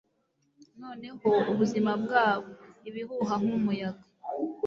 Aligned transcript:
noneho 0.81 1.29
ubuzima 1.51 1.91
bwabo, 2.03 2.51
ibuhuha 2.87 3.35
nk'umuyaga 3.41 4.03